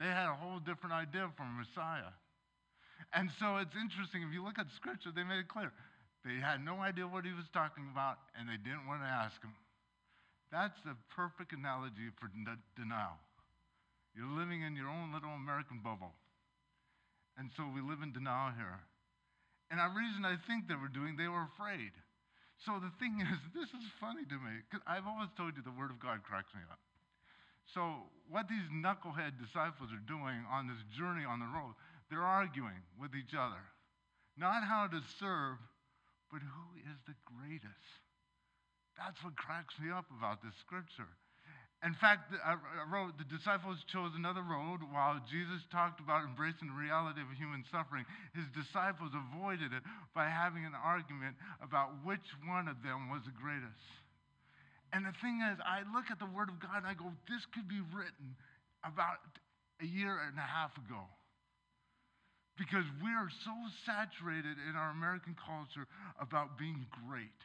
[0.00, 2.16] They had a whole different idea from Messiah.
[3.12, 5.76] And so it's interesting, if you look at scripture, they made it clear
[6.24, 9.42] they had no idea what he was talking about, and they didn't want to ask
[9.42, 9.54] him.
[10.50, 12.30] That's the perfect analogy for
[12.76, 13.18] denial.
[14.14, 16.12] You're living in your own little American bubble.
[17.40, 18.84] And so we live in denial here.
[19.72, 21.96] And the reason I think they were doing, they were afraid.
[22.60, 25.74] So the thing is, this is funny to me, because I've always told you the
[25.74, 26.78] Word of God cracks me up.
[27.72, 31.72] So what these knucklehead disciples are doing on this journey on the road,
[32.10, 33.64] they're arguing with each other.
[34.36, 35.56] Not how to serve,
[36.32, 38.00] but who is the greatest?
[38.96, 41.12] That's what cracks me up about this scripture.
[41.84, 42.56] In fact, I
[42.88, 47.66] wrote the disciples chose another road while Jesus talked about embracing the reality of human
[47.68, 48.06] suffering.
[48.38, 49.82] His disciples avoided it
[50.14, 53.82] by having an argument about which one of them was the greatest.
[54.94, 57.42] And the thing is, I look at the Word of God and I go, this
[57.50, 58.38] could be written
[58.86, 59.18] about
[59.82, 61.02] a year and a half ago
[62.58, 63.54] because we are so
[63.88, 65.88] saturated in our American culture
[66.20, 67.40] about being great.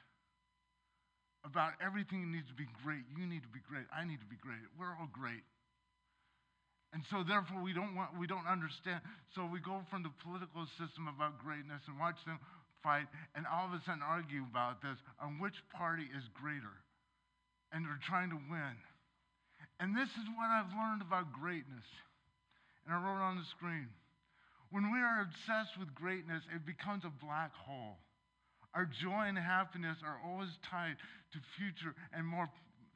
[1.46, 3.08] About everything needs to be great.
[3.16, 3.88] You need to be great.
[3.96, 4.64] I need to be great.
[4.76, 5.46] We're all great.
[6.92, 9.00] And so therefore we don't want we don't understand.
[9.36, 12.40] So we go from the political system about greatness and watch them
[12.84, 16.74] fight and all of a sudden argue about this on which party is greater.
[17.72, 18.76] And they're trying to win.
[19.80, 21.86] And this is what I've learned about greatness.
[22.86, 23.92] And I wrote on the screen.
[24.70, 27.98] When we are obsessed with greatness, it becomes a black hole.
[28.74, 30.98] Our joy and happiness are always tied
[31.34, 32.50] to future and more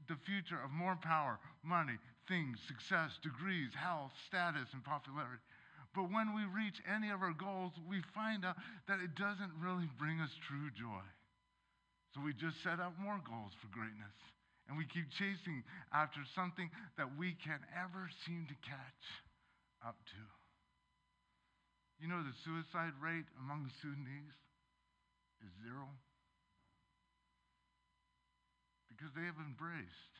[0.09, 1.95] the future of more power, money,
[2.27, 5.39] things, success, degrees, health, status, and popularity.
[5.95, 8.55] But when we reach any of our goals, we find out
[8.87, 11.03] that it doesn't really bring us true joy.
[12.13, 14.15] So we just set up more goals for greatness.
[14.67, 19.03] And we keep chasing after something that we can't ever seem to catch
[19.83, 20.40] up to.
[22.01, 24.41] You know the suicide rate among the Sudanese
[25.45, 25.85] is zero?
[28.89, 30.15] Because they have embraced.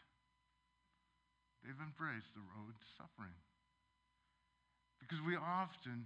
[1.65, 3.33] They've embraced the road to suffering.
[5.01, 6.05] Because we often,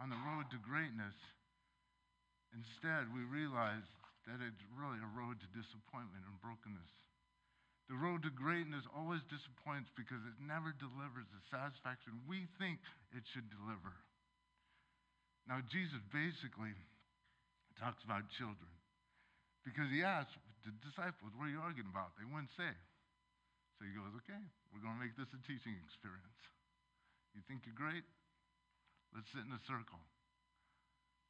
[0.00, 1.16] on the road to greatness,
[2.56, 3.84] instead we realize
[4.24, 6.92] that it's really a road to disappointment and brokenness.
[7.92, 12.80] The road to greatness always disappoints because it never delivers the satisfaction we think
[13.12, 13.92] it should deliver.
[15.48, 16.74] Now, Jesus basically
[17.80, 18.70] talks about children
[19.64, 22.16] because he asked the disciples, What are you arguing about?
[22.16, 22.72] They wouldn't say.
[23.78, 26.40] So he goes, Okay, we're going to make this a teaching experience.
[27.32, 28.04] You think you're great?
[29.16, 30.02] Let's sit in a circle.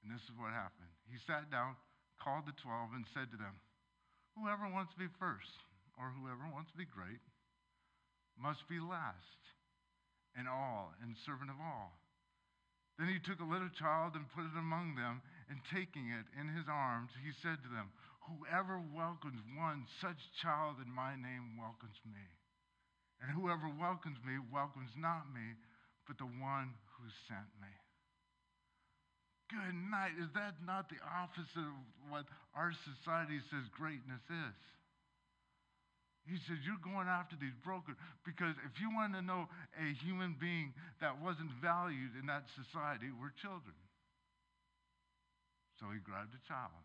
[0.02, 0.90] And this is what happened.
[1.08, 1.76] He sat down,
[2.20, 3.56] called the 12, and said to them,
[4.36, 5.60] Whoever wants to be first,
[6.00, 7.20] or whoever wants to be great,
[8.40, 9.40] must be last
[10.32, 12.00] and all and servant of all.
[13.20, 15.20] Took a little child and put it among them,
[15.52, 17.92] and taking it in his arms, he said to them,
[18.24, 22.24] Whoever welcomes one such child in my name welcomes me.
[23.20, 25.52] And whoever welcomes me welcomes not me,
[26.08, 27.72] but the one who sent me.
[29.50, 30.14] Good night.
[30.16, 31.76] Is that not the opposite of
[32.08, 34.54] what our society says greatness is?
[36.28, 37.96] He says, You're going after these broken.
[38.24, 43.08] Because if you want to know a human being that wasn't valued in that society,
[43.10, 43.76] we're children.
[45.80, 46.84] So he grabbed a child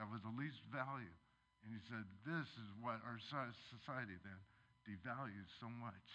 [0.00, 1.16] that was the least value.
[1.64, 4.40] And he said, This is what our society then
[4.88, 6.08] devalues so much.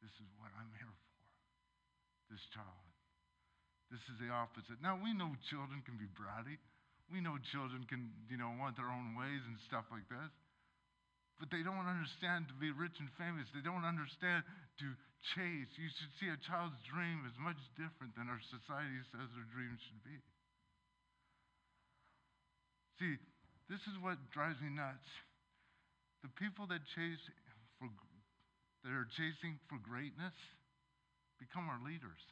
[0.00, 1.20] This is what I'm here for.
[2.32, 2.90] This child.
[3.92, 4.80] This is the opposite.
[4.80, 6.56] Now, we know children can be bratty.
[7.12, 10.32] We know children can, you know, want their own ways and stuff like this.
[11.42, 13.50] But they don't understand to be rich and famous.
[13.50, 14.46] They don't understand
[14.78, 14.86] to
[15.34, 15.66] chase.
[15.74, 19.74] You should see a child's dream is much different than our society says their dream
[19.74, 20.22] should be.
[23.02, 23.18] See,
[23.66, 25.02] this is what drives me nuts.
[26.22, 27.26] The people that chase
[27.82, 27.90] for
[28.86, 30.38] that are chasing for greatness
[31.42, 32.22] become our leaders.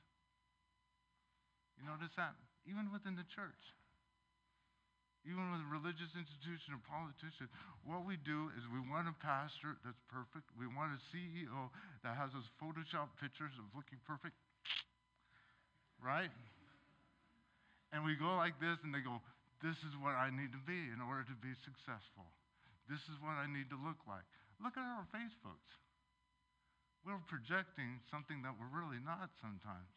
[1.75, 2.39] You notice that?
[2.63, 3.59] Even within the church.
[5.29, 7.45] Even with a religious institution or politician,
[7.85, 10.49] what we do is we want a pastor that's perfect.
[10.57, 11.69] We want a CEO
[12.01, 14.33] that has those Photoshop pictures of looking perfect.
[16.01, 16.33] Right?
[17.93, 19.21] And we go like this, and they go,
[19.61, 22.25] This is what I need to be in order to be successful.
[22.89, 24.25] This is what I need to look like.
[24.57, 25.69] Look at our Facebooks.
[27.05, 29.93] We're projecting something that we're really not sometimes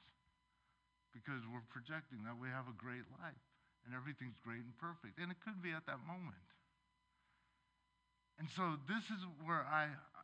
[1.15, 3.52] because we're projecting that we have a great life
[3.85, 5.19] and everything's great and perfect.
[5.19, 6.47] And it could be at that moment.
[8.39, 10.19] And so this is where I uh,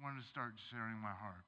[0.00, 1.44] want to start sharing my heart.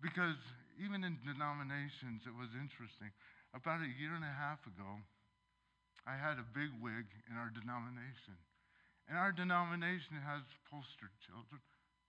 [0.00, 0.40] Because
[0.82, 3.12] even in denominations, it was interesting.
[3.54, 4.98] About a year and a half ago,
[6.08, 8.40] I had a big wig in our denomination.
[9.06, 11.60] And our denomination has poster children,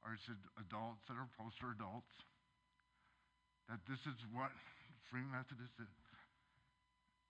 [0.01, 0.25] or it's
[0.57, 2.13] adults that are poster adults
[3.69, 4.51] that this is what
[5.09, 6.02] Free Methodist is.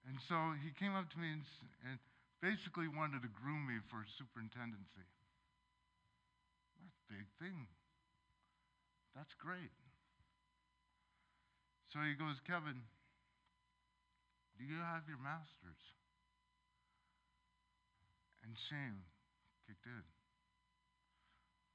[0.08, 1.46] And so he came up to me and,
[1.88, 1.98] and
[2.44, 5.08] basically wanted to groom me for superintendency.
[6.84, 7.72] That's a big thing.
[9.16, 9.72] That's great.
[11.94, 12.84] So he goes, Kevin,
[14.58, 15.84] do you have your master's?
[18.44, 19.08] And shame
[19.64, 20.04] kicked in.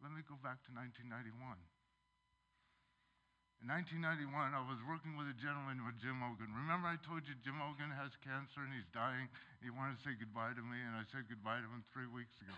[0.04, 1.32] Let me go back to 1991.
[3.58, 6.46] In 1991, I was working with a gentleman with Jim Ogan.
[6.54, 9.26] Remember, I told you Jim Ogan has cancer and he's dying.
[9.58, 12.38] He wanted to say goodbye to me, and I said goodbye to him three weeks
[12.38, 12.54] ago.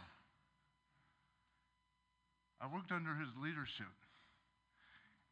[2.60, 3.96] I worked under his leadership.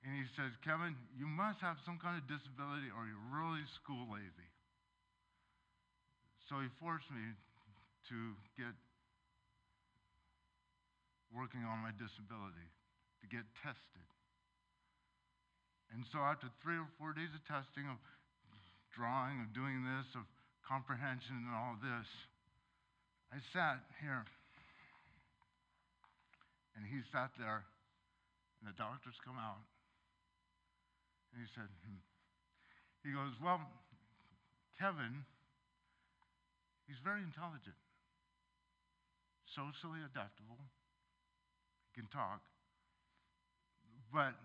[0.00, 4.08] And he says, Kevin, you must have some kind of disability or you're really school
[4.08, 4.50] lazy.
[6.48, 7.36] So he forced me
[8.08, 8.18] to
[8.56, 8.72] get
[11.28, 12.68] working on my disability,
[13.20, 14.06] to get tested.
[15.92, 17.96] And so after three or four days of testing, of
[18.92, 20.24] drawing, of doing this, of
[20.66, 22.08] comprehension and all this,
[23.32, 24.24] I sat here.
[26.76, 27.66] And he sat there,
[28.60, 29.64] and the doctors come out.
[31.32, 32.00] And he said, hmm.
[33.02, 33.58] he goes, well,
[34.78, 35.26] Kevin,
[36.86, 37.76] he's very intelligent,
[39.50, 40.62] socially adaptable,
[41.90, 42.40] he can talk,
[44.14, 44.38] but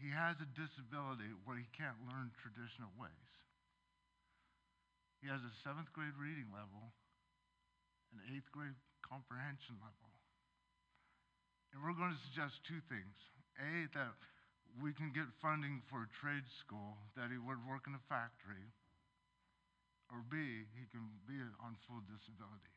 [0.00, 3.30] he has a disability where he can't learn traditional ways.
[5.20, 6.96] He has a seventh grade reading level,
[8.16, 8.72] an eighth grade
[9.04, 10.08] comprehension level.
[11.76, 13.12] And we're going to suggest two things.
[13.60, 14.16] A, that
[14.80, 18.72] we can get funding for a trade school, that he would work in a factory.
[20.08, 22.74] Or B, he can be on full disability.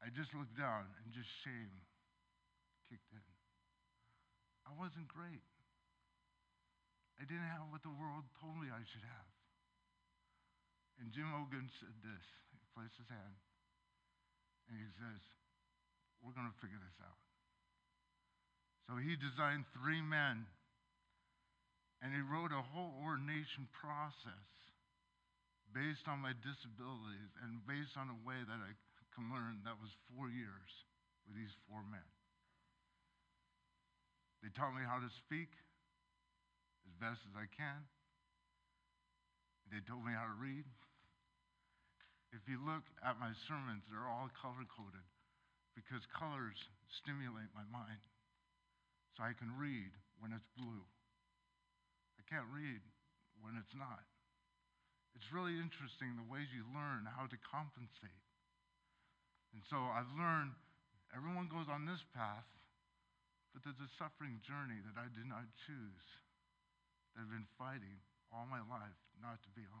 [0.00, 1.70] I just looked down and just shame
[2.86, 3.26] kicked in.
[4.66, 5.44] I wasn't great.
[7.16, 9.30] I didn't have what the world told me I should have.
[11.00, 12.24] And Jim Ogan said this.
[12.52, 13.36] He placed his hand
[14.68, 15.20] and he says,
[16.20, 17.20] We're going to figure this out.
[18.88, 20.46] So he designed three men
[22.04, 24.46] and he wrote a whole ordination process
[25.74, 28.72] based on my disabilities and based on a way that I
[29.16, 30.70] can learn that was four years
[31.26, 32.04] with these four men.
[34.42, 35.50] They taught me how to speak
[36.86, 37.86] as best as I can.
[39.72, 40.64] They told me how to read.
[42.30, 45.06] If you look at my sermons, they're all color coded
[45.74, 46.58] because colors
[47.02, 48.02] stimulate my mind.
[49.16, 50.84] So I can read when it's blue.
[52.20, 52.82] I can't read
[53.40, 54.04] when it's not.
[55.16, 58.24] It's really interesting the ways you learn how to compensate.
[59.56, 60.52] And so I've learned
[61.16, 62.44] everyone goes on this path,
[63.56, 66.04] but there's a suffering journey that I did not choose,
[67.16, 67.96] that I've been fighting
[68.28, 69.80] all my life not to be on.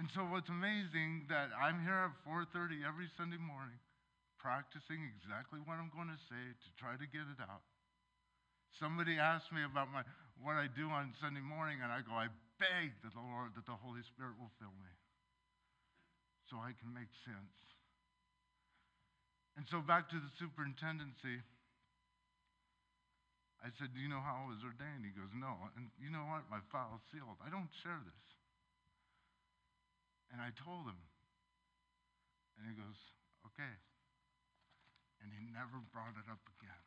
[0.00, 3.76] And so what's amazing that I'm here at 4:30 every Sunday morning
[4.40, 7.60] practicing exactly what I'm going to say to try to get it out.
[8.80, 10.08] Somebody asked me about my
[10.40, 13.68] what I do on Sunday morning and I go I beg that the Lord that
[13.68, 14.94] the Holy Spirit will fill me
[16.48, 17.52] so I can make sense.
[19.56, 21.42] And so back to the superintendency
[23.58, 25.02] I said, Do you know how I was ordained?
[25.02, 25.58] He goes, No.
[25.74, 26.46] And you know what?
[26.46, 27.38] My file's sealed.
[27.42, 28.26] I don't share this.
[30.30, 31.00] And I told him.
[32.58, 32.98] And he goes,
[33.50, 33.74] Okay.
[35.18, 36.84] And he never brought it up again.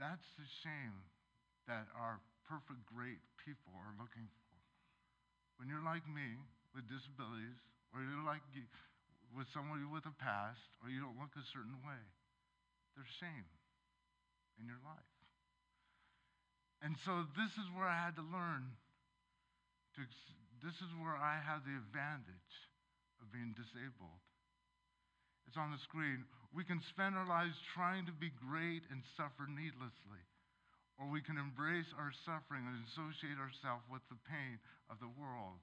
[0.00, 0.96] That's the shame
[1.68, 4.56] that our perfect, great people are looking for.
[5.60, 6.40] When you're like me
[6.72, 7.60] with disabilities,
[7.92, 8.40] or you're like
[9.34, 12.02] with somebody with a past, or you don't look a certain way,
[12.96, 13.46] there's shame
[14.58, 15.14] in your life.
[16.82, 18.78] And so this is where I had to learn
[19.98, 20.02] to
[20.62, 22.54] this is where I have the advantage
[23.22, 24.22] of being disabled.
[25.46, 26.26] It's on the screen.
[26.50, 30.22] We can spend our lives trying to be great and suffer needlessly,
[30.98, 34.58] or we can embrace our suffering and associate ourselves with the pain
[34.90, 35.62] of the world.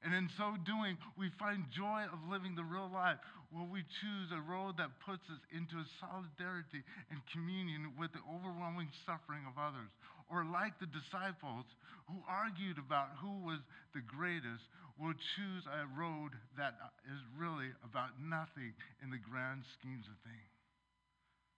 [0.00, 3.20] And in so doing, we find joy of living the real life
[3.52, 6.80] where we choose a road that puts us into a solidarity
[7.12, 9.92] and communion with the overwhelming suffering of others.
[10.32, 11.66] Or, like the disciples
[12.06, 13.60] who argued about who was
[13.92, 14.62] the greatest,
[14.94, 16.78] will choose a road that
[17.08, 18.72] is really about nothing
[19.02, 20.54] in the grand schemes of things.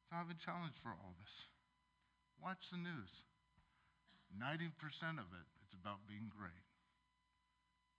[0.09, 1.36] So, I have a challenge for all of us
[2.43, 3.12] watch the news.
[4.34, 4.74] 90%
[5.22, 6.71] of it is about being great.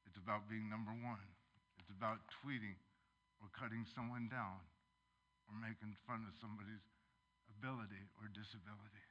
[0.08, 1.24] It's about being number one.
[1.80, 2.80] It's about tweeting
[3.44, 4.62] or cutting someone down
[5.48, 6.84] or making fun of somebody's
[7.60, 9.04] ability or disability.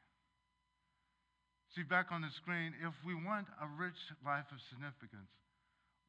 [1.72, 5.32] See, back on the screen, if we want a rich life of significance,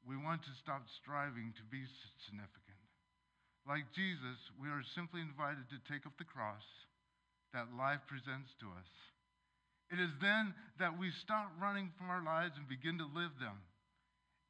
[0.04, 1.80] we want to stop striving to be
[2.28, 2.84] significant.
[3.64, 6.68] Like Jesus, we are simply invited to take up the cross
[7.56, 8.92] that life presents to us.
[9.88, 10.52] It is then
[10.84, 13.64] that we stop running from our lives and begin to live them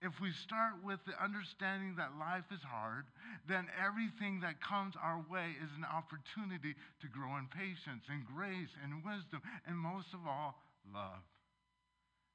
[0.04, 3.08] if we start with the understanding that life is hard,
[3.48, 8.72] then everything that comes our way is an opportunity to grow in patience and grace
[8.84, 10.60] and wisdom, and most of all,
[10.92, 11.24] love.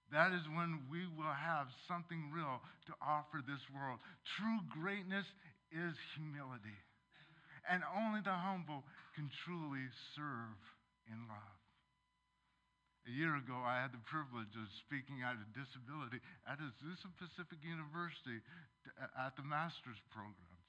[0.08, 4.00] That is when we will have something real to offer this world.
[4.40, 5.28] True greatness
[5.68, 6.80] is humility,
[7.68, 8.80] and only the humble
[9.12, 9.84] can truly
[10.16, 10.56] serve
[11.12, 11.57] in love.
[13.08, 17.56] A year ago, I had the privilege of speaking at a disability at Azusa Pacific
[17.64, 18.44] University
[19.16, 20.60] at the master's program.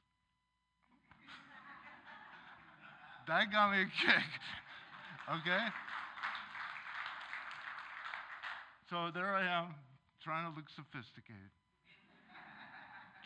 [3.27, 4.29] that got me a kick,
[5.35, 5.67] okay?
[8.87, 9.75] So there I am,
[10.23, 11.51] trying to look sophisticated,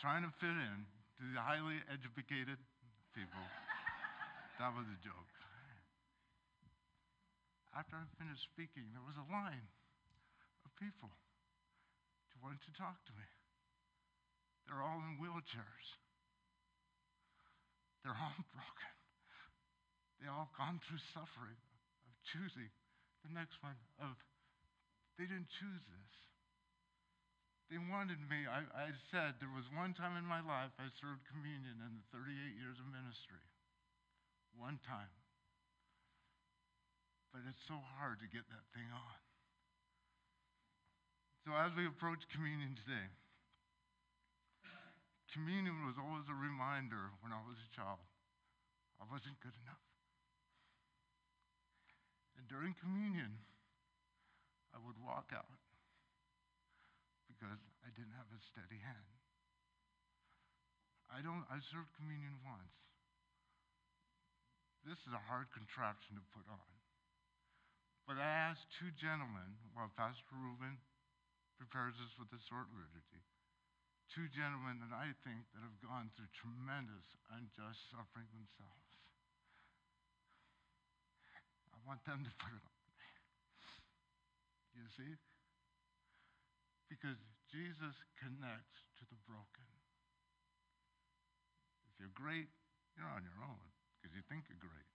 [0.02, 0.76] trying to fit in
[1.22, 2.58] to the highly educated
[3.14, 3.46] people.
[4.58, 5.33] That was a joke
[7.74, 9.66] after I finished speaking, there was a line
[10.62, 11.10] of people
[12.30, 13.26] who wanted to talk to me.
[14.66, 15.86] They're all in wheelchairs.
[18.02, 18.94] They're all broken.
[20.22, 21.58] They all gone through suffering
[22.08, 22.70] of choosing
[23.26, 24.16] the next one of
[25.18, 26.14] they didn't choose this.
[27.70, 28.44] They wanted me.
[28.50, 32.06] I, I said there was one time in my life I served communion in the
[32.10, 33.42] 38 years of ministry.
[34.58, 35.10] One time.
[37.34, 39.18] But it's so hard to get that thing on.
[41.42, 43.10] So as we approach communion today,
[45.34, 47.98] communion was always a reminder when I was a child.
[49.02, 49.82] I wasn't good enough.
[52.38, 53.42] And during communion,
[54.70, 55.58] I would walk out
[57.26, 59.10] because I didn't have a steady hand.
[61.10, 62.78] I don't I served communion once.
[64.86, 66.83] This is a hard contraption to put on.
[68.04, 70.76] But I asked two gentlemen, while Pastor Reuben
[71.56, 73.24] prepares us with the short liturgy,
[74.12, 78.90] two gentlemen that I think that have gone through tremendous unjust suffering themselves.
[81.72, 83.10] I want them to put it on me.
[84.76, 85.12] You see?
[86.92, 87.16] Because
[87.48, 89.68] Jesus connects to the broken.
[91.88, 92.52] If you're great,
[92.94, 93.64] you're on your own
[93.96, 94.93] because you think you're great.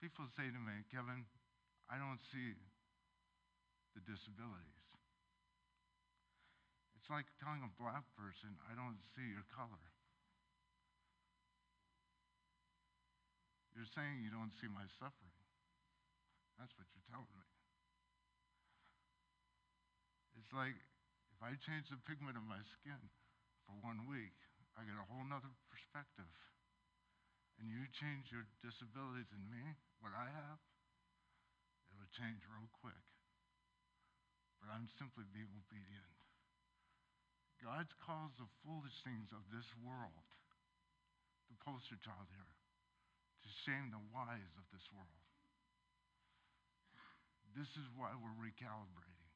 [0.00, 1.24] People say to me, Kevin,
[1.88, 2.54] I don't see
[3.96, 4.84] the disabilities.
[6.98, 9.84] It's like telling a black person, I don't see your color.
[13.76, 15.36] You're saying you don't see my suffering.
[16.56, 17.46] That's what you're telling me.
[20.40, 20.76] It's like
[21.36, 22.96] If I change the pigment of my skin
[23.68, 24.32] for one week,
[24.72, 26.32] I get a whole nother perspective.
[27.56, 30.60] And you change your disabilities in me, what I have,
[31.88, 33.04] it will change real quick.
[34.60, 36.16] But I'm simply being obedient.
[37.64, 40.28] God calls the foolish things of this world,
[41.48, 42.52] the poster child here,
[43.40, 45.24] to shame the wise of this world.
[47.56, 49.32] This is why we're recalibrating.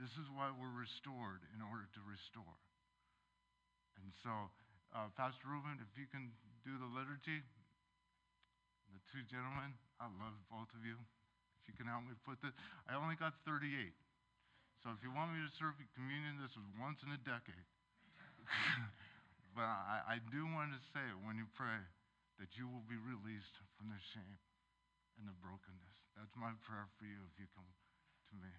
[0.00, 2.56] This is why we're restored in order to restore.
[4.00, 4.48] And so,
[4.92, 6.32] uh, Pastor Ruben, if you can
[6.64, 7.40] do the liturgy,
[8.92, 11.00] the two gentlemen, I love both of you.
[11.62, 12.52] If you can help me put this,
[12.84, 13.92] I only got 38.
[14.82, 17.66] So if you want me to serve communion, this is once in a decade.
[19.56, 21.78] but I, I do want to say when you pray
[22.42, 24.42] that you will be released from the shame
[25.16, 25.96] and the brokenness.
[26.18, 28.50] That's my prayer for you if you come to me.